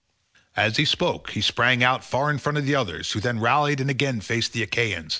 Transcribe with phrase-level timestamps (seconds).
[0.55, 3.79] As he spoke he sprang out far in front of the others, who then rallied
[3.79, 5.09] and again faced the Achaeans.